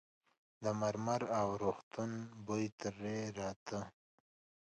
[0.63, 2.11] د مرمر او روغتون
[2.45, 3.79] بوی ترې راته.